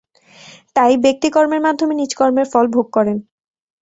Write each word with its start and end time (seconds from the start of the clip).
তাই 0.75 0.93
ব্যক্তি 1.05 1.27
কর্মের 1.29 1.61
মাধ্যমে 1.63 1.93
নিজ 1.95 2.11
কর্মের 2.19 2.47
ফল 2.53 2.65
ভোগ 2.75 2.87
করেন। 2.95 3.17